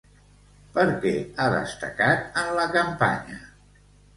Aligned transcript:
Per 0.77 0.85
què 1.03 1.11
ha 1.37 1.45
destacat 1.57 2.41
en 2.45 2.51
la 2.61 2.67
campanya? 2.79 3.39